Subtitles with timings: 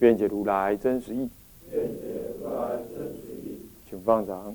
[0.00, 1.28] 愿解如来真实义。
[3.88, 4.54] 请放掌。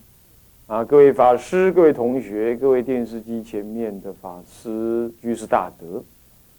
[0.67, 6.01] 啊，各位法师、各位同学、各位电视机前面的法师、居士大德，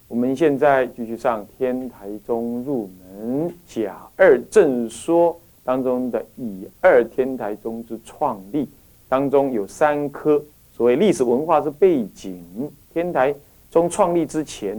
[0.08, 8.68] 我们现在继续上天台宗入门甲二正说当中的乙二天台宗之创立
[9.08, 10.42] 当中有三科，
[10.76, 12.44] 所谓历史文化之背景，
[12.92, 13.34] 天台
[13.70, 14.76] 宗创立之前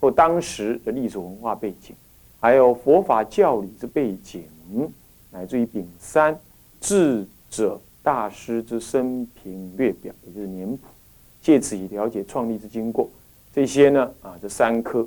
[0.00, 1.94] 或当时的历史文化背景。
[2.40, 4.42] 还有佛法教理之背景，
[5.30, 6.34] 乃至于丙三
[6.80, 10.78] 智者大师之生平略表，也就是年谱，
[11.42, 13.10] 借此以了解创立之经过。
[13.52, 15.06] 这些呢，啊，这三科。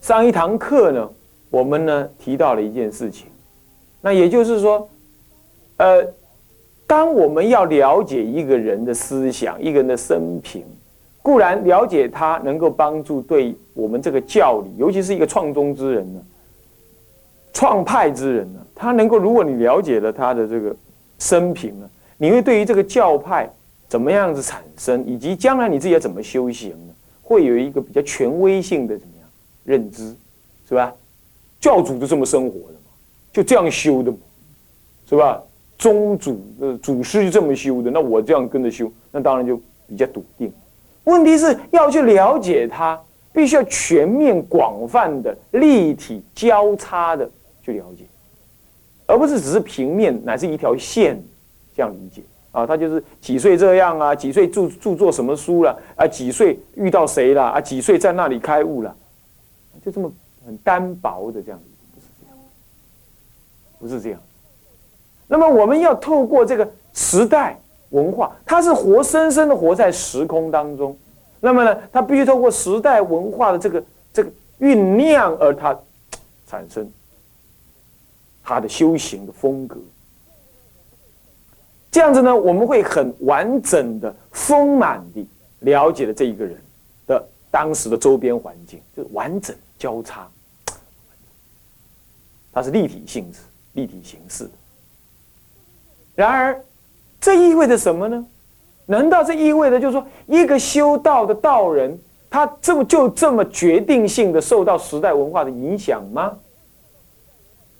[0.00, 1.08] 上一堂课呢，
[1.50, 3.28] 我们呢提到了一件事情，
[4.00, 4.88] 那也就是说，
[5.76, 6.04] 呃，
[6.84, 10.64] 当我们要了解一个人的思想，一个人的生平。
[11.26, 16.20] 固然了解他能够帮助对我们这个教理，尤其是一个创宗之人呢，
[17.52, 20.72] 创派之人呢，他能够如果你了解了他的这个
[21.18, 23.50] 生平呢，你会对于这个教派
[23.88, 29.28] 怎么样子产生，以及将来你自己要怎么修行呢，会有一个比较权威性的怎么样
[29.64, 30.14] 认知，
[30.68, 30.94] 是吧？
[31.58, 32.90] 教主就这么生活的嘛，
[33.32, 34.18] 就这样修的嘛，
[35.08, 35.42] 是吧？
[35.76, 40.52] 宗主呃祖师就这么修的，那我这样跟着修，那当然就比较笃定。
[41.06, 43.00] 问题是要去了解它，
[43.32, 47.30] 必须要全面、广泛的、立体、交叉的
[47.62, 48.04] 去了解，
[49.06, 51.22] 而不是只是平面，乃是一条线
[51.76, 52.66] 这样理解啊。
[52.66, 58.92] 他就是几岁这样啊，几岁著著作什么书了啊，几岁遇到谁了啊，几岁在那里开悟了，
[59.84, 60.10] 就这么
[60.44, 61.60] 很单薄的这样，
[61.94, 62.38] 不是这样，
[63.78, 64.20] 不是这样。
[65.28, 67.56] 那么我们要透过这个时代。
[67.90, 70.94] 文化，它是活生生的活在时空当中，
[71.40, 74.30] 那么呢，它必须透过时代文化的这个这个
[74.60, 75.78] 酝酿，而它
[76.46, 76.90] 产生
[78.42, 79.78] 它的修行的风格。
[81.90, 85.26] 这样子呢，我们会很完整的、丰满的
[85.60, 86.56] 了解了这一个人
[87.06, 90.28] 的当时的周边环境，就是完整交叉，
[92.52, 93.40] 它是立体性质、
[93.72, 94.48] 立体形式。
[96.14, 96.60] 然而。
[97.18, 98.24] 这意味着什么呢？
[98.86, 101.98] 难道这意味着就是说，一个修道的道人，
[102.30, 106.38] 他这么就这么决定性的受到时代文化的影响吗？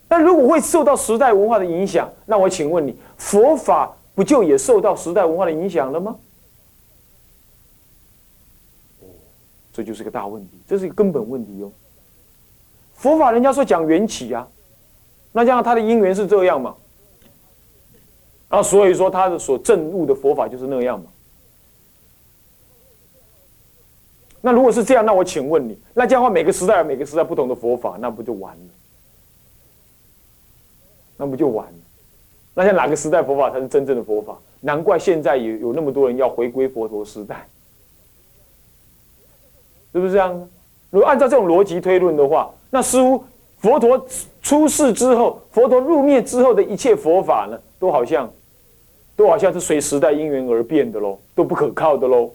[0.09, 6.17] 那如果会受到时代文化的影响，那我请问你，佛法不就也受到时代文化的影响了吗？
[9.73, 11.71] 这就是个大问题，这是一个根本问题哟。
[12.95, 14.47] 佛法人家说讲缘起呀，
[15.33, 16.75] 那这样他的因缘是这样吗？
[18.49, 21.07] 啊，所以说他的所证悟的佛法就是那样嘛。
[24.41, 28.65] 那如果是这样，那我请问你，那这样的话，每个时代有每个时代不同的佛法，那不就完了？
[31.17, 31.79] 那不就完了？
[32.55, 34.39] 那像哪个时代佛法才是真正的佛法？
[34.61, 37.49] 难怪现在有有那么多人要回归佛陀时代，
[39.93, 40.49] 是不是这样？
[40.91, 43.25] 如果按照这种逻辑推论的话，那似乎
[43.59, 44.07] 佛陀
[44.43, 48.31] 出世之后，佛陀入灭之后的一切佛法呢，都好像。
[49.17, 52.31] 都好像是随时代因缘而变的喽，都不可靠的喽。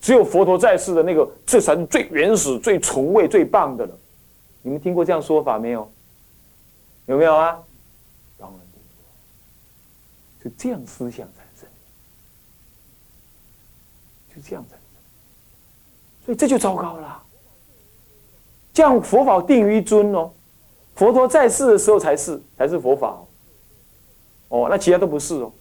[0.00, 3.94] 只有佛陀在世的那个，这才是最原始、最崇伟、最棒的了。
[4.62, 5.92] 你们听过这样说法没有？
[7.04, 7.58] 有没有啊？
[8.38, 10.50] 当然听过。
[10.50, 11.68] 就这样思想产生，
[14.34, 17.21] 就这样产生，所以这就糟糕了。
[18.72, 20.30] 这样佛法定于尊哦，
[20.94, 23.26] 佛陀在世的时候才是才是佛法哦。
[24.48, 25.52] 哦，那其他都不是哦。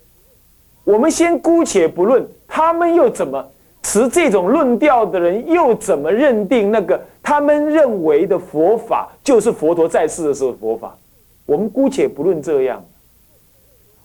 [0.83, 3.45] 我们先姑且不论，他们又怎么
[3.83, 10.97] 持这种论调的人，又怎么认定那个他们认为的佛法就是佛陀在世的时候佛法？
[11.45, 12.83] 我们姑且不论这样，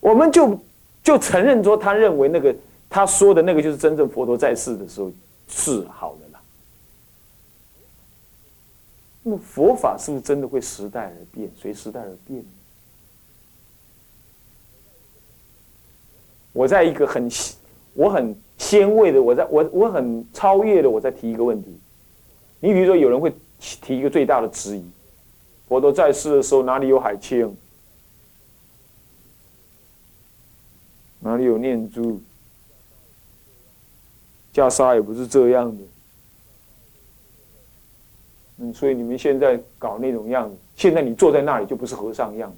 [0.00, 0.58] 我们就
[1.02, 2.54] 就承认说，他认为那个
[2.90, 5.10] 他说的那个就是真正佛陀在世的时候
[5.48, 6.40] 是好的啦。
[9.28, 12.44] 那么佛法是不是真的会时代而变，随时代而变？
[16.52, 17.28] 我在一个很，
[17.94, 21.76] 我很先卫的，我在我我很超越的，我在提一个问题。
[22.61, 24.90] 你比如说，有人会提一个最大的质疑：
[25.67, 27.52] 佛陀在世的时候哪里有海清？
[31.19, 32.23] 哪里有念珠？
[34.55, 35.82] 袈裟也不是这样的。
[38.58, 42.56] 嗯，所以你们现在搞那种样子，现在你坐在那里就不是和尚样子，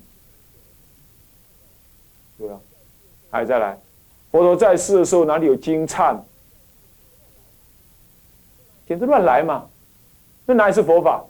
[2.38, 2.60] 对吧？
[3.30, 3.78] 还再来，
[4.30, 6.24] 佛陀在世的时候哪里有金灿？
[8.86, 9.68] 简直乱来嘛！
[10.46, 11.24] 那哪里是佛法？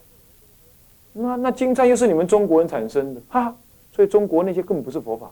[1.13, 3.57] 那那金灿又是你们中国人产生的，哈！
[3.93, 5.29] 所以中国那些根本不是佛法。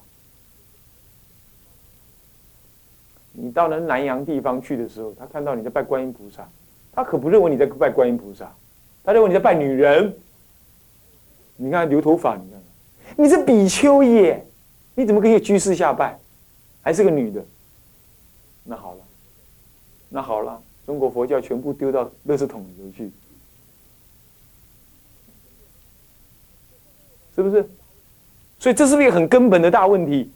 [3.31, 6.49] 你到了南洋地方去的时候，他看到你在拜观音菩萨，
[6.91, 8.51] 他可不认为你在拜观音菩萨。
[9.07, 10.13] 他认为你在拜女人，
[11.55, 12.61] 你看留头发，你看，
[13.17, 14.45] 你是比丘耶，
[14.97, 16.19] 你怎么可以居士下拜，
[16.83, 17.41] 还是个女的？
[18.65, 19.01] 那好了，
[20.09, 23.13] 那好了，中国佛教全部丢到垃圾桶里头去，
[27.37, 27.65] 是不是？
[28.59, 30.33] 所以这是不是一个很根本的大问题？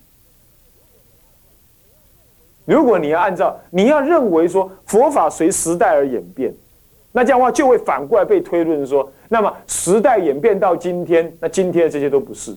[2.63, 6.53] 如果你要按照你要认为说佛法随时代而演变。
[7.13, 12.55] 那这样的话就会反过来被推论说，那么时代演变到今天，那今天的这些都不是。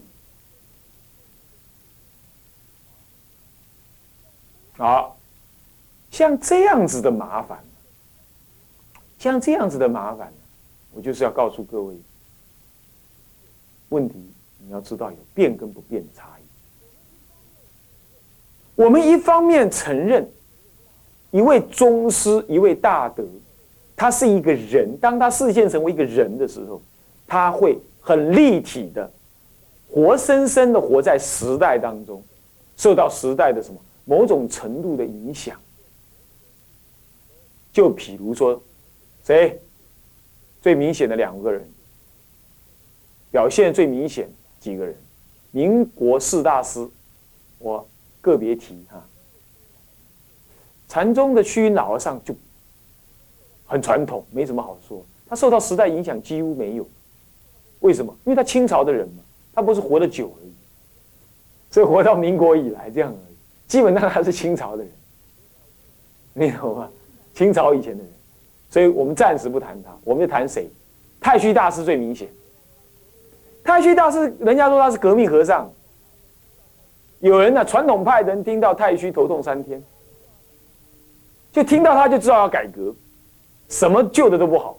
[4.76, 5.16] 好，
[6.10, 7.58] 像这样子的麻烦，
[9.18, 10.32] 像这样子的麻烦，
[10.92, 11.94] 我就是要告诉各位，
[13.88, 14.14] 问题
[14.58, 16.42] 你要知道有变跟不变的差异。
[18.76, 20.28] 我们一方面承认
[21.32, 23.24] 一位宗师，一位大德。
[23.96, 26.82] 他是一个人，当他视线成为一个人的时候，
[27.28, 29.08] 他会很立体的、
[29.88, 32.20] 活生生的活在时代当中，
[32.76, 35.56] 受到时代的什么某种程度的影响。
[37.72, 38.60] 就比如说，
[39.22, 39.60] 谁
[40.60, 41.64] 最明显的两个人，
[43.30, 44.94] 表现最明显几个人，
[45.52, 46.84] 民国四大师，
[47.58, 47.88] 我
[48.20, 49.00] 个别提哈。
[50.88, 52.34] 禅宗的虚云老和尚就。
[53.74, 55.04] 很传统，没什么好说。
[55.28, 56.86] 他受到时代影响几乎没有，
[57.80, 58.16] 为什么？
[58.22, 59.22] 因为他清朝的人嘛，
[59.52, 60.52] 他不是活得久而已，
[61.72, 63.34] 所以活到民国以来这样而已。
[63.66, 64.92] 基本上他是清朝的人，
[66.34, 66.88] 你懂吗？
[67.34, 68.12] 清朝以前的人，
[68.70, 70.70] 所以我们暂时不谈他，我们就谈谁？
[71.20, 72.28] 太虚大师最明显。
[73.64, 75.68] 太虚大师，人家说他是革命和尚。
[77.18, 79.82] 有人呢，传统派的人听到太虚头痛三天，
[81.50, 82.94] 就听到他就知道要改革。
[83.68, 84.78] 什么旧的都不好。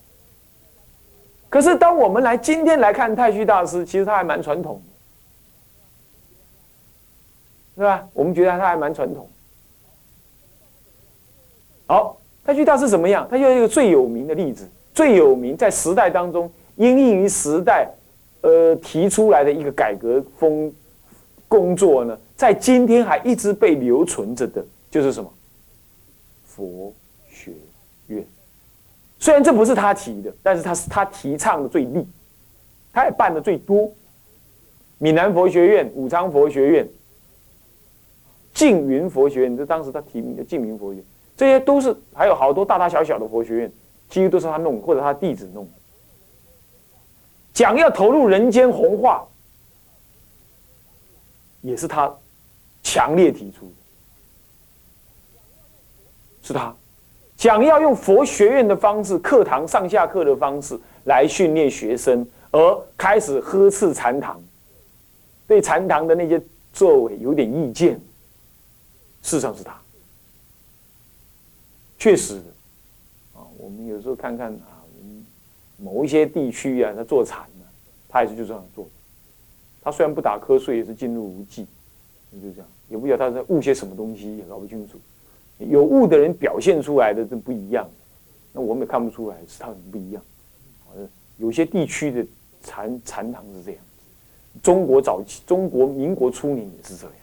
[1.50, 4.82] 可是，当我们来今天来看太虚大师，其实他还蛮传统
[7.76, 8.06] 的，是吧？
[8.14, 9.30] 我们觉得他还蛮传统。
[11.88, 13.26] 好，太虚大师怎么样？
[13.32, 17.90] 他就是一个最有名的例子，最有名在时代当中因应于时代，
[18.42, 20.74] 呃，提出来的一个改革风
[21.48, 25.32] 工作呢，在今天还一直被留存着的，就是什么？
[26.46, 26.92] 佛
[27.30, 27.54] 学
[28.08, 28.26] 院。
[29.20, 32.06] 虽然这不是他提的，但是他是他提倡的最厉，
[32.94, 33.92] 他也办的最多。
[34.98, 36.88] 闽南佛学院、武昌佛学院、
[38.54, 43.72] 净云佛学院，这当时他提名的净云佛学院，这些都是还有好多大大小小的佛学院，
[44.10, 45.68] 几乎都是他弄或者他弟子弄。
[47.54, 49.26] 讲要投入人间弘化，
[51.62, 52.14] 也是他
[52.84, 53.74] 强烈提出，
[56.42, 56.76] 是他。
[57.46, 64.42] 想要用佛学院的方式，课堂上下课的方式来训练学生，而开始呵斥禅堂，
[65.46, 66.42] 对禅堂的那些
[66.74, 68.02] 作为有点意见。
[69.22, 69.80] 事实上是他，
[72.00, 72.42] 确实
[73.36, 73.46] 啊。
[73.60, 74.82] 我们有时候看看啊，
[75.78, 77.66] 某一些地区啊，他做禅呢，
[78.10, 78.90] 他也是就这样做。
[79.84, 81.68] 他虽然不打瞌睡，也是进入无记，
[82.42, 85.00] 就这样，也不晓得他在悟些什么东西，也搞不清楚。
[85.60, 87.90] 有悟的人表现出来的是不一样，
[88.52, 90.22] 那我们也看不出来是他很不一样。
[91.38, 92.26] 有些地区的
[92.64, 93.80] 禅禅堂是这样，
[94.64, 97.16] 中国早期、中国民国初年也是这样。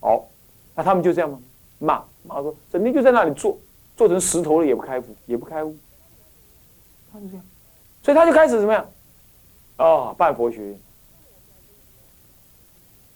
[0.00, 0.28] 好，
[0.74, 1.40] 那他们就这样吗？
[1.80, 3.58] 骂骂说，整天就在那里坐，
[3.96, 5.76] 坐成石头了也不开悟，也不开悟。
[7.12, 7.44] 他就这样，
[8.04, 8.88] 所以他就开始怎么样？
[9.78, 10.78] 哦，办佛学院。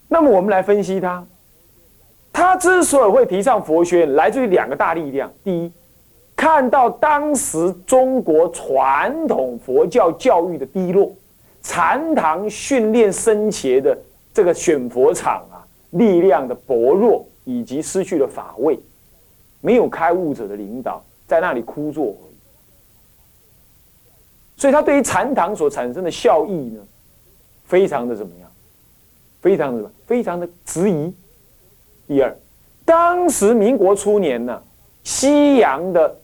[0.09, 1.25] 那么我们来分析他。
[2.47, 5.29] 他之所以会提倡佛学，来自于两个大力量。
[5.43, 5.73] 第一，
[6.37, 11.13] 看到当时中国传统佛教教育的低落，
[11.61, 13.99] 禅堂训练僧伽的
[14.33, 18.79] 这个选佛场啊，力量的薄弱，以及失去了法位，
[19.61, 22.17] 没有开悟者的领导，在那里枯坐。
[24.57, 26.81] 所以他对于禅堂所产生的效益呢，
[27.65, 28.49] 非常的怎么样？
[29.41, 31.13] 非常的非常的质疑。
[32.07, 32.37] 第二，
[32.85, 34.63] 当时民国初年呢，
[35.03, 36.17] 西洋的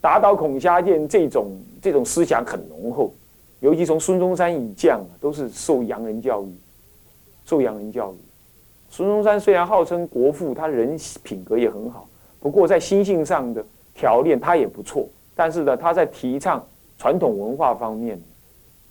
[0.00, 3.14] 打倒孔家店这种这种思想很浓厚，
[3.60, 6.52] 尤其从孙中山以降啊，都是受洋人教育，
[7.46, 8.16] 受洋人教育。
[8.90, 12.08] 孙中山虽然号称国父，他人品格也很好，
[12.40, 15.08] 不过在心性上的条练他也不错。
[15.36, 16.66] 但是呢，他在提倡
[16.98, 18.20] 传统文化方面，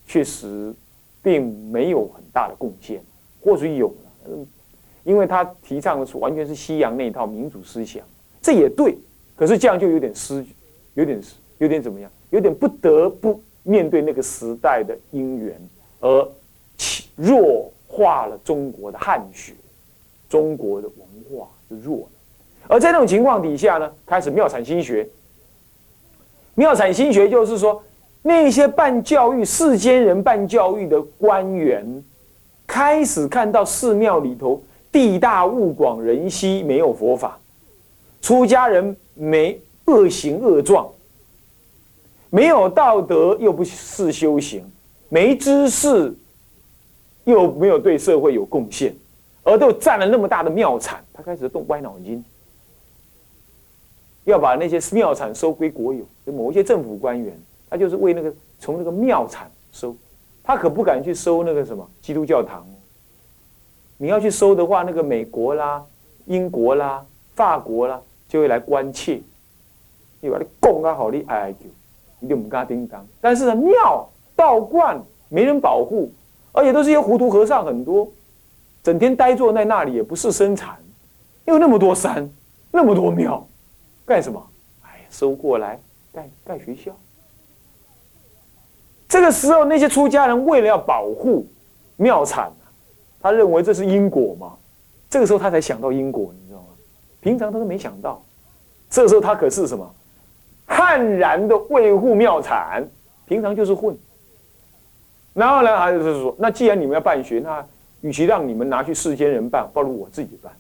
[0.08, 0.74] 确实
[1.22, 3.04] 并没有很大的贡献。
[3.42, 4.46] 或许有了，
[5.10, 8.06] 因为他提倡的是完全是西洋那一套民主思想，
[8.44, 8.96] 这也对。
[9.36, 10.46] 可是这样就有点失，
[10.94, 11.20] 有点
[11.58, 12.12] 有点怎么样？
[12.30, 15.60] 有点不得不面对那个时代的因缘，
[16.00, 16.32] 而
[17.16, 19.54] 弱化了中国的汉学，
[20.30, 22.10] 中国的文化就弱了。
[22.68, 25.10] 而在这种情况底下呢，开始妙产心学。
[26.54, 27.82] 妙产心学就是说，
[28.22, 32.04] 那些办教育世间人办教育的官员。
[32.72, 37.40] 开始看到寺庙里头地大物广人稀，没有佛法；
[38.22, 40.90] 出家人没恶行恶状，
[42.30, 44.64] 没有道德又不是修行，
[45.10, 46.14] 没知识
[47.24, 48.96] 又没有对社会有贡献，
[49.44, 52.24] 而都占了那么大的庙产，他开始动歪脑筋，
[54.26, 56.04] 要把那些庙产收归国有。
[56.32, 57.36] 某一些政府官员，
[57.70, 59.96] 他就是为那个从那个庙产收。
[60.44, 62.66] 他可不敢去收那个什么基督教堂，
[64.02, 65.84] 你要去收的话，那个美国啦、
[66.26, 69.22] 英国啦、法国啦就会来关切，
[70.22, 71.66] 你把你供啊好，你哎就
[72.22, 73.06] 一定不跟他叮当。
[73.20, 76.10] 但是呢，庙道观没人保护，
[76.54, 78.10] 而且都是些糊涂和尚很多，
[78.82, 80.78] 整天呆坐在那里也不是生产，
[81.44, 82.30] 有那么多山，
[82.72, 83.46] 那么多庙，
[84.06, 84.42] 干什么？
[84.84, 85.78] 哎，收过来
[86.14, 86.96] 盖盖学校。
[89.10, 91.46] 这个时候，那些出家人为了要保护
[91.98, 92.50] 庙产
[93.22, 94.54] 他认为这是因果嘛。
[95.10, 96.68] 这个时候他才想到因果，你知道吗？
[97.20, 98.24] 平常他都没想到。
[98.90, 99.96] 这时候他可是什么？
[100.66, 102.88] 悍然的维护庙产，
[103.26, 103.98] 平常就是混。
[105.34, 107.66] 然后呢，还就是说，那既然你们要办学，那
[108.02, 110.52] 与其让你们拿去世间人办，不如我自己办。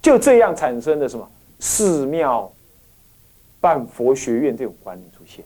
[0.00, 1.28] 就这样产生了什么？
[1.58, 2.50] 寺庙
[3.60, 5.44] 办佛学院这种观念出现。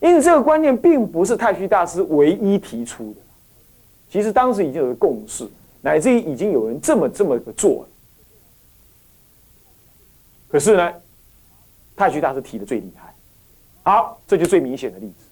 [0.00, 3.20] 因此，这个观念并不是太虚大师唯一提出的，
[4.08, 5.46] 其实当时已经有个共识，
[5.80, 7.88] 乃至于已经有人这么这么个做了。
[10.48, 10.92] 可是呢，
[11.96, 13.12] 太虚大师提的最厉害，
[13.82, 15.24] 好，这就最明显的例子。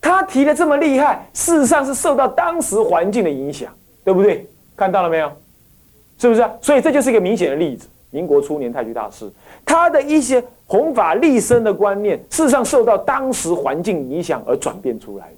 [0.00, 3.72] 他提的这么厉害，事实上是受到当时环境的影响，
[4.04, 4.46] 对不对？
[4.76, 5.30] 看到了没有？
[6.18, 6.44] 是不是？
[6.60, 7.86] 所以这就是一个明显的例子。
[8.10, 9.30] 民国初年，太虚大师
[9.64, 15.36] 他的一些弘法立身的观念，事实上受到当时环境影响而转变出来的。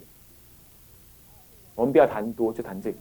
[1.74, 2.96] 我们不要谈多，就谈这个。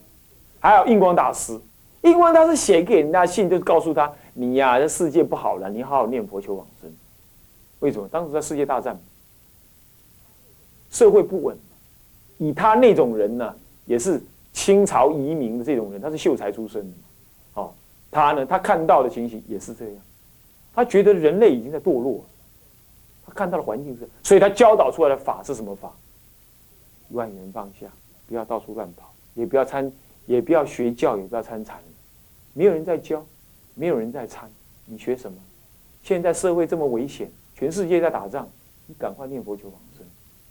[0.60, 1.58] 还有印光大师，
[2.02, 6.90] 印光大师写给人家信，就是告诉他：你呀，这世界不好了，你好好念佛求往生。
[7.80, 8.08] 为什么？
[8.08, 8.98] 当时在世界大战，
[10.90, 11.56] 社会不稳，
[12.38, 13.54] 以他那种人呢，
[13.86, 16.96] 也是清朝移民的这种人，他是秀才出身的。
[18.10, 18.46] 他呢？
[18.46, 19.96] 他看到的情形也是这样，
[20.72, 22.24] 他觉得人类已经在堕落，
[23.26, 25.92] 他看到的环境是，所以他教导出来的法是什么法？
[27.10, 27.88] 万缘放下，
[28.26, 29.90] 不要到处乱跑，也不要参，
[30.26, 31.78] 也不要学教，也不要参禅，
[32.52, 33.24] 没有人在教，
[33.74, 34.50] 没有人在参，
[34.86, 35.38] 你学什么？
[36.02, 38.48] 现在社会这么危险，全世界在打仗，
[38.86, 40.06] 你赶快念佛求往生，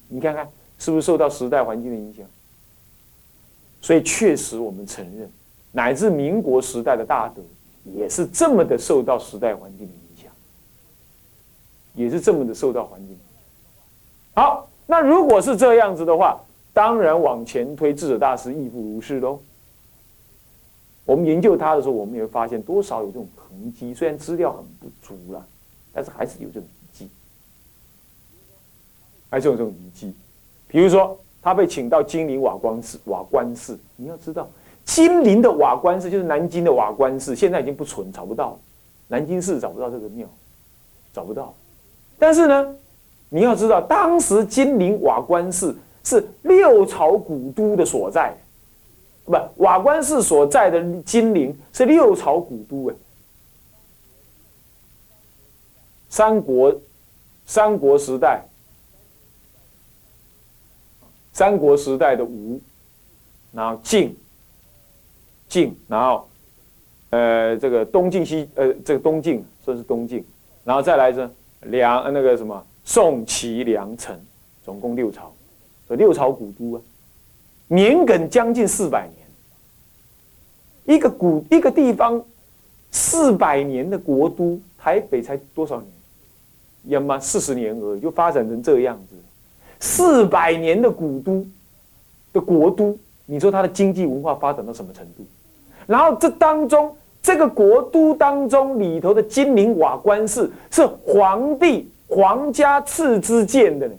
[0.08, 0.50] 你看看
[0.80, 2.26] 是不是受到时代环境的影响？
[3.82, 5.30] 所以确实我们承认。
[5.76, 7.42] 乃至民国时代的大德，
[7.84, 10.32] 也是这么的受到时代环境的影响，
[11.96, 13.18] 也是这么的受到环境。
[14.36, 16.40] 好，那如果是这样子的话，
[16.74, 19.40] 当然往前推，智者大师亦复如是喽。
[21.06, 25.46] 我们研究他的时候，我们也会发现多少有这种痕迹，虽然资料很不足了，
[25.94, 27.10] 但是还是有这种遗迹，
[29.30, 30.14] 还是有这种遗迹。
[30.68, 34.50] 比如说，他被请到金陵瓦官寺，瓦官寺，你要知道。
[34.86, 38.58] 金陵的瓦官寺就是南京的瓦官寺，现在已经不存，找不到。
[39.08, 40.28] 南京市找不到这个庙，
[41.14, 41.54] 找不到。
[42.18, 42.76] 但是呢，
[43.30, 48.36] 你要知道，当时金陵瓦官寺是六朝古都的所在，
[49.26, 52.96] 不，瓦官寺所在的金陵是六朝古都哎。
[56.10, 56.76] 三国，
[57.46, 58.44] 三国时代，
[61.32, 62.60] 三国时代的吴，
[63.52, 64.16] 然后晋。
[65.50, 66.28] 晋，然后，
[67.12, 70.26] 呃，这个东晋西，呃，这个东晋说是东晋，
[70.64, 71.30] 然后再来是
[71.62, 74.20] 梁，那个什么宋齐梁陈，
[74.64, 75.32] 总共六朝，
[75.90, 76.82] 六朝古都啊，
[77.68, 79.08] 年梗将近四百
[80.86, 82.24] 年，一个古一个地方
[82.92, 85.88] 四百年的国都，台北才多少年？
[86.86, 89.16] 要么四十年而已，就发展成这样子。
[89.80, 91.46] 四百年的古都
[92.34, 95.26] 的国都，你说它的经济文化发展到什么程度？
[95.86, 103.94] 然后这当中，这个国都当中里头的金陵瓦官寺是皇帝皇家赐之建的呢。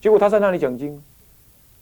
[0.00, 1.02] 结果他在那里讲经，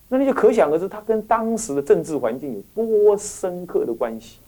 [0.09, 4.39] 那你就可想而知，他跟当时的政治环境有多深刻的关系。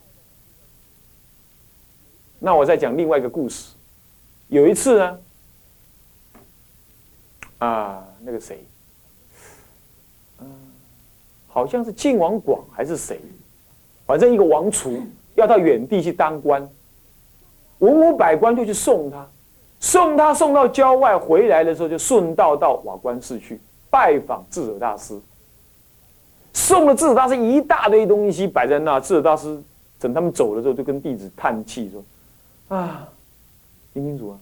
[2.39, 3.71] 那我再讲另外一个故事。
[4.47, 5.19] 有一次呢，
[7.59, 8.65] 啊，那个谁，
[10.39, 10.47] 嗯，
[11.47, 13.21] 好像是晋王广还是谁，
[14.05, 15.01] 反正一个王储
[15.35, 16.67] 要到远地去当官，
[17.77, 19.29] 文武百官就去送他，
[19.81, 23.59] 送他送到郊外，回来的时候就顺道到瓦官寺去
[23.89, 25.19] 拜访智者大师，
[26.53, 29.61] 送了智者大师一大堆东西摆在那，智者大师
[29.99, 32.03] 等他们走的时候，就跟弟子叹气说
[32.77, 33.07] ：“啊。”
[33.93, 34.39] 听清楚啊！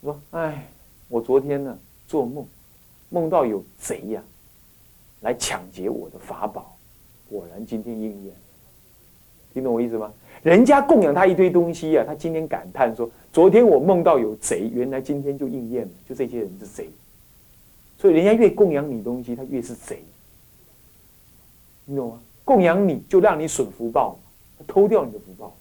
[0.00, 0.66] 说，哎，
[1.08, 2.46] 我昨天呢做梦，
[3.10, 4.22] 梦到有贼呀，
[5.20, 6.74] 来抢劫我的法宝，
[7.28, 8.34] 果然今天应验。
[9.52, 10.10] 听懂我意思吗？
[10.42, 16.88] 人家供养他一堆东西呀，他今天感叹说，昨天我梦到有贼，原来今天就应验了，就这些人是贼。
[17.98, 20.02] 所以人家越供养你东西，他越是贼。
[21.84, 22.20] 你懂吗？
[22.44, 24.18] 供养你就让你损福报，
[24.66, 25.54] 偷掉你的福报。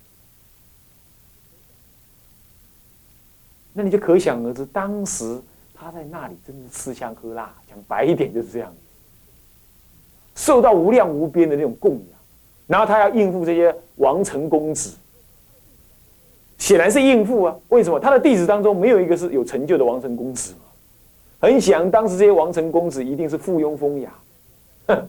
[3.73, 5.41] 那你就可想而知，当时
[5.73, 8.73] 他在那里真是吃香喝辣，讲白一点就是这样，
[10.35, 12.16] 受到无量无边的那种供养，
[12.67, 14.95] 然后他要应付这些王臣公子，
[16.57, 17.55] 显然是应付啊。
[17.69, 17.99] 为什么？
[17.99, 20.59] 他的弟子当中没有一个是有成就的王臣公子嘛？
[21.39, 24.11] 很想当时这些王臣公子一定是附庸风雅，
[24.87, 25.07] 哼，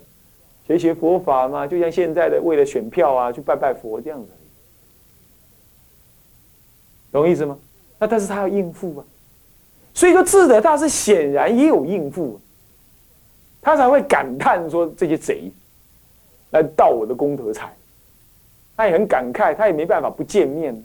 [0.67, 4.29] 学学佛法嘛，就像现在的为了选票啊去拜拜佛这样子，
[7.11, 7.59] 懂意思吗？
[7.99, 9.05] 那但是他要应付啊，
[9.95, 12.39] 所以说智德大师显然也有应付，
[13.63, 15.51] 他才会感叹说这些贼
[16.51, 17.75] 来盗我的功德财，
[18.77, 20.83] 他也很感慨，他也没办法不见面，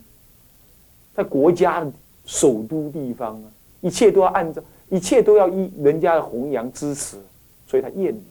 [1.15, 1.85] 在国家
[2.25, 7.17] 首都地方啊，一切都要按照，一切都要依人家的弘扬支持，
[7.67, 8.23] 所以他厌你。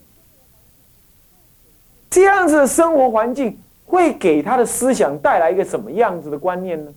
[2.11, 6.93] 这样子的生活环境会给他的思想带来一个什么样子的观念呢？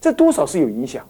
[0.00, 1.08] 这多少是有影响，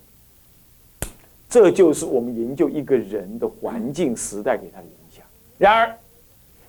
[1.49, 5.25] 这就是我们研究一个人的环境时代给他的影响。
[5.59, 5.99] 然而，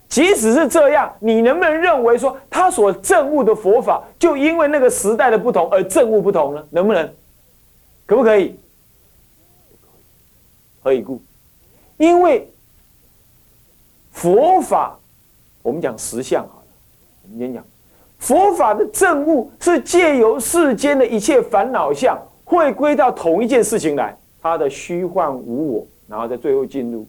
[0.09, 6.65] 即使是这样，你能不能认为说他所证悟的佛法就因为那个时代的不同而证悟不同呢？
[6.69, 7.13] 能不能？
[8.05, 8.57] 可不可以？
[10.81, 11.21] 何以故？
[11.97, 12.49] 因为
[14.11, 14.97] 佛法，
[15.61, 16.65] 我们讲实相好了，
[17.23, 17.63] 我们先讲。
[18.17, 27.05] 佛法的正悟是借由世间的一切烦恼相，会归到同一件事情来，它的虚幻无我，然后在最后进入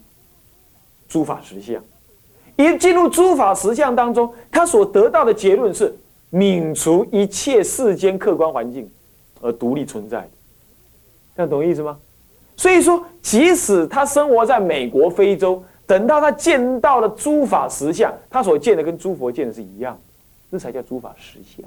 [1.08, 1.80] 诸法实相。
[2.58, 5.96] 一进入诸法实相当中，他所得到的结论是
[6.32, 8.90] 泯除一切世间客观环境，
[9.40, 10.28] 而独立存在。
[11.36, 11.96] 这样懂意思吗？
[12.56, 20.00] 所以说，即使他生活在美国、非洲，等到他见到了诸法实相，他所见的跟诸佛见的是一样的。
[20.50, 21.64] 这才叫诸法实相。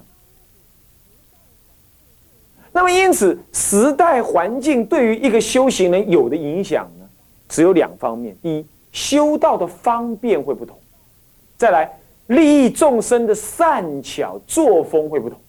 [2.74, 7.06] 那么，因此时代环境对于一个修行人有的影响呢，
[7.48, 10.76] 只有两方面：第一，修道的方便会不同；
[11.62, 11.96] 再来，
[12.26, 15.40] 利益众生的善巧作风会不同，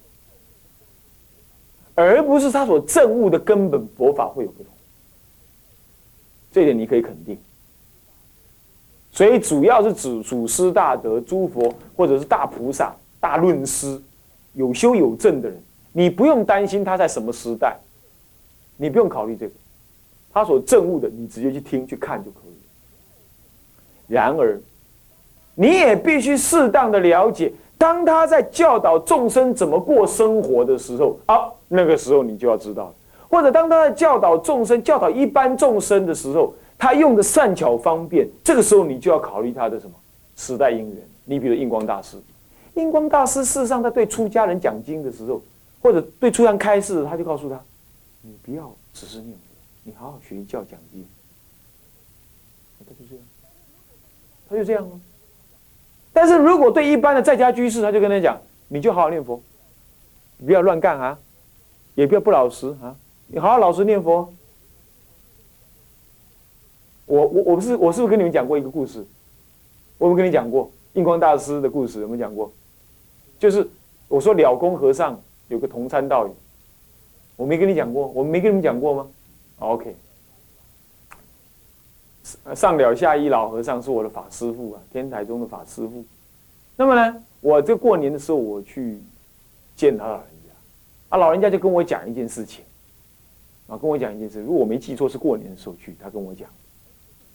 [1.94, 4.70] 而不是他所证悟的根本佛法会有不同。
[6.51, 7.38] 这点你可以肯定。
[9.11, 12.94] 所以，主要是指祖师大德、诸佛或者是大菩萨。
[13.18, 13.98] 大论师，
[14.53, 15.59] 有修有证的人，
[15.92, 17.75] 你不用担心他在什么时代，
[18.77, 19.55] 你不用考虑这个，
[20.31, 22.53] 他所证悟的，你直接去听去看就可以。
[24.09, 24.61] 然而，
[25.54, 32.92] 你也必须适当的了解，当他在教导众生怎么过生活的时候，啊，那个时候你就要知道
[33.28, 39.92] 或者当他在教导众生、教导一般众生的时候，他用的善巧方便，这个时候你就要考虑他的什么
[40.36, 40.96] 时代因缘。
[41.24, 42.16] 你比如印光大师。
[42.74, 45.40] 印光大师事实上他对出家人讲经的时候，
[45.80, 47.60] 或者对出家人开示，他就告诉他
[48.22, 49.38] ：“你不要只是念佛，
[49.84, 51.04] 你好好学教讲经。”
[52.78, 53.24] 他就这样，
[54.48, 55.00] 他就这样吗？
[56.12, 59.40] 但是如果对一般的在家居士，他就跟他讲：“你就好好念佛，
[60.44, 61.18] 不要乱干啊，
[61.94, 62.94] 也不要不老实啊，
[63.29, 64.33] 你好好老实念佛。”
[67.07, 69.05] 我我我不是我是不是跟你们讲过一个故事？
[69.98, 72.51] 我有跟你讲过印光大师的故事，有没有讲过？
[73.38, 73.68] 就是
[74.09, 76.35] 我说了公和尚有个同参道友，
[77.37, 79.07] 我没跟你讲过，我没跟你们讲过吗
[79.59, 79.94] ？OK，
[82.54, 86.04] 上了下一老和尚是我的法师父啊，天台中的法师父。
[86.76, 88.98] 那么呢，我这过年的时候我去
[89.76, 90.52] 见他老人家，
[91.11, 92.64] 啊，老人家就跟我讲一件事情，
[93.66, 96.48] 啊，跟我讲一件事，如果我没记错是过年的时候去，他跟我讲。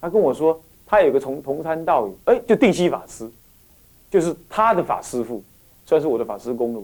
[0.00, 3.28] 他跟我说，他有个从同参道友，哎，就定西法师，
[4.10, 5.42] 就是他的法师父，
[5.84, 6.82] 算是我的法师公了。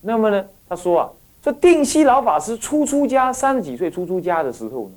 [0.00, 1.10] 那么呢，他说啊，
[1.42, 4.94] 这定西老法师初出家，三十几岁初出家的时候呢，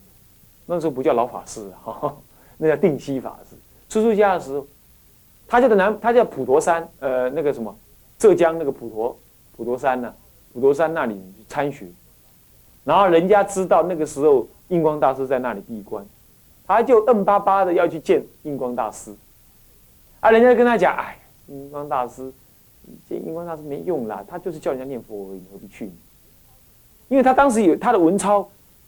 [0.67, 2.15] 那时候不叫老法师啊，
[2.59, 3.55] 那叫定西法师。
[3.89, 4.63] 出出家的时候，
[5.47, 7.75] 他叫的南，他叫普陀山，呃，那个什么，
[8.19, 9.17] 浙江那个普陀，
[9.57, 10.13] 普陀山呢，
[10.53, 11.87] 普陀山那里参学，
[12.83, 16.05] 然后人家知道那个时候印光大师在那里闭关。
[16.67, 19.11] 他就硬巴巴的要去见印光大师，
[20.19, 21.17] 啊，人家跟他讲，哎，
[21.47, 22.31] 印光大师
[23.07, 25.89] 见印光大师没用啦，他就是叫人家念佛而已，何必去？
[27.07, 28.47] 因为他当时有他的文钞，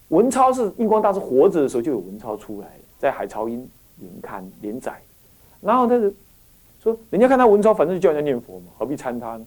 [0.10, 2.68] 文钞是印光大师活着的时候就有文钞出来，
[3.02, 3.68] 在《海潮音》
[4.02, 5.02] 连刊连载，
[5.60, 6.14] 然后他就
[6.82, 9.46] 说，人家看他文钞，反正就叫人家念佛嘛，何必参他呢？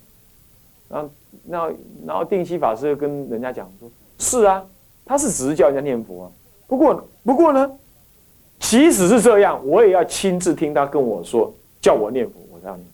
[0.88, 1.10] 然后，
[1.44, 1.72] 那
[2.04, 3.88] 然后定西法师跟人家讲说，
[4.18, 4.66] 是啊，
[5.04, 6.32] 他是只是叫人家念佛啊，
[6.66, 7.78] 不过不过呢。
[8.60, 12.88] 即使是这样，我也要亲自听他跟我说，叫我念佛，我要念。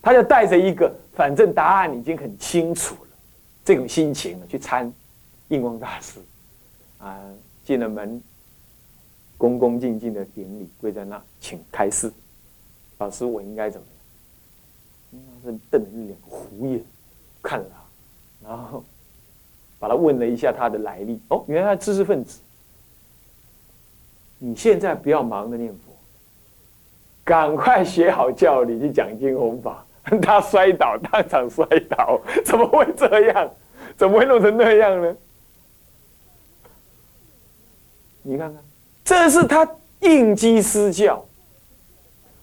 [0.00, 3.10] 他就带着一个反正答案已经很清楚了
[3.64, 4.92] 这种心情去参
[5.48, 6.18] 印光大师，
[6.98, 7.20] 啊，
[7.64, 8.20] 进了门，
[9.36, 12.12] 恭恭敬敬的顶礼，跪在那，请开示。
[12.98, 13.86] 老师，我应该怎么
[15.10, 15.22] 样？
[15.44, 16.82] 那是瞪着两个虎眼
[17.42, 18.84] 看着他，然后
[19.78, 21.20] 把他问了一下他的来历。
[21.28, 22.40] 哦，原来他知识分子。
[24.38, 25.92] 你现在不要忙着念佛，
[27.24, 29.84] 赶快学好教理去讲经弘法。
[30.20, 33.48] 他摔倒，当场摔倒，怎么会这样？
[33.96, 35.16] 怎么会弄成那样呢？
[38.22, 38.62] 你看看，
[39.04, 39.68] 这是他
[40.00, 41.24] 应机施教。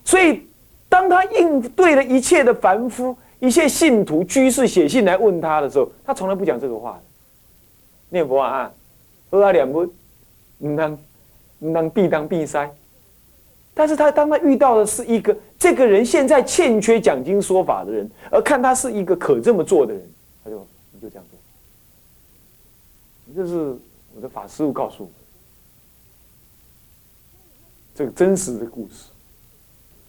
[0.03, 0.47] 所以，
[0.87, 7.01] 当他应对了一切的凡夫、一切信徒、居士写信来问他的时候，他从来不讲这个话的。
[8.09, 8.71] 念佛啊，
[9.29, 9.85] 喝啊两不，
[10.59, 10.97] 嗯当。
[11.73, 12.73] 当必当必塞，
[13.73, 20.01] 但是他当他遇到的是一个这个人现在欠缺讲经说法的人，而看他是一个可这么做的人，
[20.41, 21.37] 他就你就这样做。
[23.35, 23.77] 这是
[24.15, 25.09] 我的法师父告诉我
[27.99, 29.09] 这个真实的故事。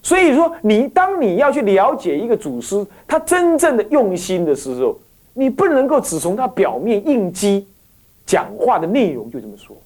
[0.00, 4.96] 所以说，你当你要去了解一个祖师他真正的用心的时候，
[5.34, 7.66] 你不能够只从他表面应激
[8.24, 9.76] 讲话的内容就这么说。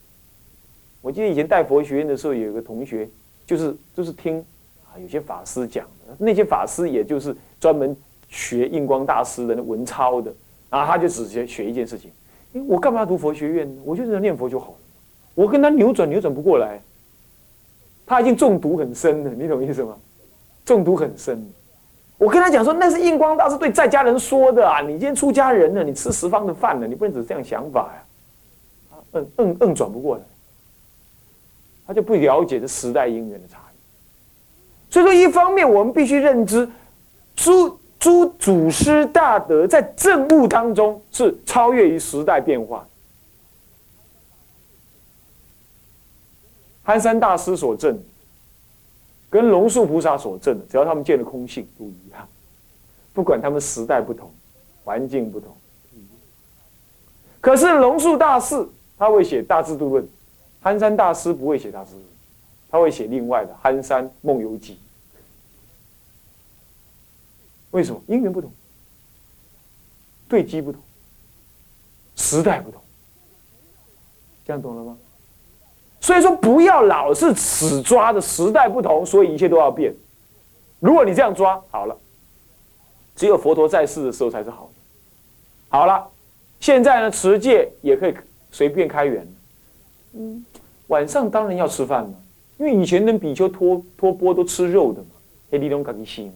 [1.00, 3.08] 我记得以前带佛学院的时候，有一个同学，
[3.46, 4.38] 就是就是听
[4.84, 7.96] 啊，有些法师讲的，那些法师也就是专门
[8.28, 10.30] 学印光大师的那文抄的，
[10.68, 12.10] 然后他就只学学一件事情，
[12.68, 13.80] 我干嘛读佛学院呢？
[13.82, 14.76] 我就念佛就好了。
[15.34, 16.80] 我跟他扭转扭转不过来，
[18.06, 19.96] 他已经中毒很深了，你懂意思吗？
[20.64, 21.44] 中毒很深。
[22.16, 28.02] 我跟他讲说，那是印光大师对在家人说的啊，你今天出家人了，你吃十方的饭了，你不能只是这样想法呀。
[28.92, 30.22] 啊，嗯嗯嗯，转不过来。
[31.86, 36.66] 他就不了解这时代因缘的差异，所以说，一方面我们必须认知，
[37.36, 42.86] 诸诸祖师大德在政务当中是超越于时代变化。
[46.84, 47.98] 憨山大师所证，
[49.28, 52.28] 跟龙树菩萨所证的，只要他们见了空性都一样，
[53.12, 54.30] 不管他们时代不同，
[54.84, 55.52] 环境不同。
[57.40, 58.66] 可是龙树大师
[58.96, 60.04] 他会写《大智度论》。
[60.62, 61.90] 憨山大师不会写大师，
[62.70, 64.74] 他会写另外的《憨山梦游记》。
[67.70, 68.00] 为什么？
[68.06, 68.50] 因缘不同，
[70.26, 70.80] 对机不同，
[72.16, 72.80] 时代不同，
[74.46, 74.96] 这样懂了吗？
[76.04, 79.90] 所以说，不要老是死抓的时代不同，所以一切都要变。
[80.78, 81.96] 如果你这样抓好了，
[83.16, 84.72] 只有佛陀在世的时候才是好的。
[85.70, 86.06] 好了，
[86.60, 88.14] 现在呢，持戒也可以
[88.50, 89.26] 随便开源。
[90.12, 90.44] 嗯，
[90.88, 92.12] 晚上当然要吃饭了，
[92.58, 95.08] 因为以前的比丘托托钵都吃肉的嘛。
[95.50, 96.30] 黑利龙卡吉西，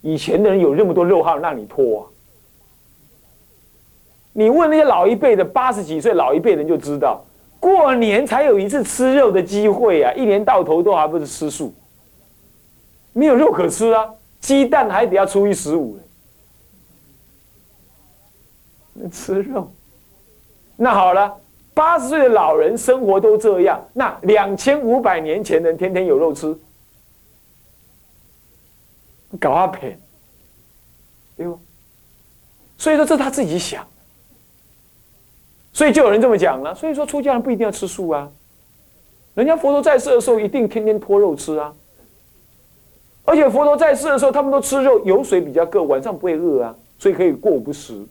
[0.00, 2.02] 以前的人有那么多肉号让你托啊？
[4.32, 7.22] 你问那些老一辈的八十几岁老一辈人就知道，
[7.60, 11.72] 过年才有一次吃肉的机会啊，一年到头都还不是吃素，
[13.12, 14.08] 没有肉可吃啊，
[14.40, 15.98] 鸡蛋还得要初一十五，
[19.12, 19.70] 吃肉，
[20.76, 21.36] 那好了。
[21.72, 26.54] 八十岁的老人生活都这样，那两千五百年前人天天有肉吃，
[29.38, 29.98] 搞阿骗，
[31.36, 31.58] 对不？
[32.76, 33.86] 所以说这他自己想，
[35.72, 36.74] 所以就有人这么讲了。
[36.74, 38.30] 所以说出家人不一定要吃素啊，
[39.34, 41.72] 人家佛陀在世的时候一定天天脱肉吃啊，
[43.24, 48.04] 而且佛陀在世的时候他们都吃肉，油水比较够，晚上不会饿啊，所以可以过午不食。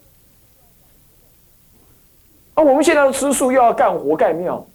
[2.56, 4.66] 而我们现在都吃素，又要干活盖庙，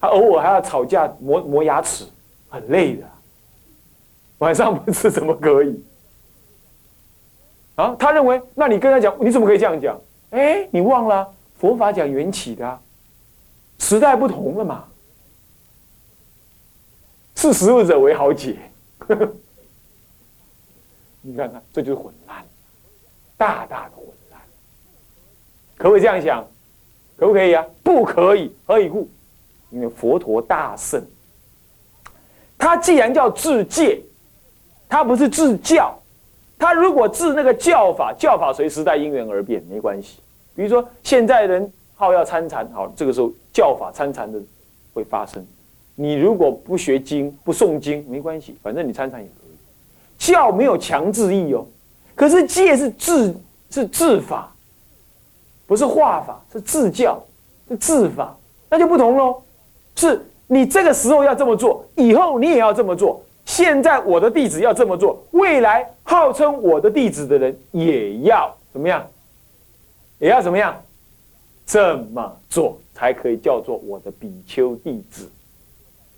[0.00, 2.04] 他偶尔还要吵架磨磨牙齿，
[2.48, 3.04] 很累的。
[4.38, 5.84] 晚上不吃怎么可以？
[7.76, 10.00] 啊，他认为，那你跟他讲，你怎么可以这样讲？
[10.30, 11.28] 哎，你忘了
[11.58, 12.78] 佛法讲缘起的，
[13.78, 14.84] 时代不同了嘛。
[17.34, 18.56] 识时务者为好解，
[21.22, 22.44] 你看看，这就是混乱，
[23.36, 24.40] 大大的混乱，
[25.76, 26.44] 可不可以这样想？
[27.16, 27.64] 可不可以啊？
[27.82, 29.08] 不可以，何以故？
[29.70, 31.04] 因为佛陀大圣，
[32.56, 34.00] 他既然叫自戒，
[34.88, 35.96] 他不是自教。
[36.58, 40.20] 他如果治那个教法，教法随时代因缘而变，没关系。
[40.58, 44.40] 比如说现在人好要参禅，好，这个时候教法参禅的
[44.92, 45.40] 会发生。
[45.94, 49.56] 你如果不学经、不诵经，没关系，反正你参禅也可以。
[50.18, 51.64] 教没有强制意哦，
[52.16, 53.32] 可是戒是治，
[53.70, 54.52] 是治法，
[55.64, 57.22] 不是化法，是治教，
[57.68, 58.36] 是治法，
[58.68, 59.40] 那就不同喽。
[59.94, 63.22] 是你这个时候要这么做，以后你也要这么做。
[63.44, 69.06] 现在我的弟子要这么做，未来号称我的弟子的人也要怎么样？
[70.18, 70.80] 也要怎么样？
[71.66, 75.30] 这么做才可以叫做我的比丘弟子。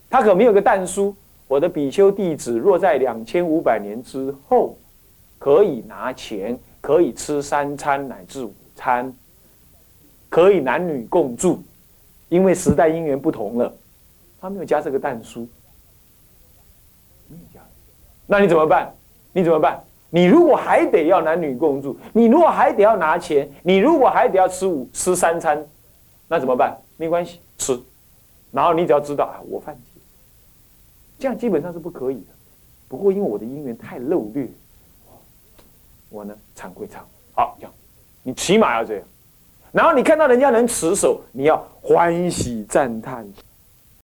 [0.09, 1.15] 他可没有个但书，
[1.49, 4.77] 我的比丘弟子若在两千五百年之后，
[5.39, 9.13] 可以拿钱，可以吃三餐乃至午餐，
[10.29, 11.61] 可以男女共住，
[12.29, 13.75] 因为时代因缘不同了，
[14.41, 15.49] 他没有加这个但书。
[18.27, 18.95] 那你怎么办？
[19.33, 19.83] 你怎么办？
[20.11, 25.65] 你如果还得要男女共住，你如果还得要拿钱，你如果还得要吃午吃三餐，
[26.27, 26.77] 那怎么办？
[26.97, 27.81] 没关系，吃。
[28.51, 30.01] 然后你只要知道啊，我犯戒，
[31.19, 32.33] 这样基本上是不可以的。
[32.89, 34.49] 不过因为我的姻缘太漏略，
[36.09, 36.97] 我呢惭愧惭。
[37.33, 37.73] 好，这样，
[38.25, 39.05] 你起码要这样。
[39.71, 43.25] 然后你看到人家能持守，你要欢喜赞叹。